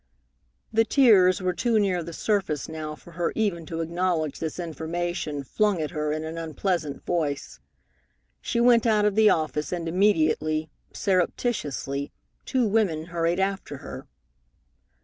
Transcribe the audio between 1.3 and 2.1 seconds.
were too near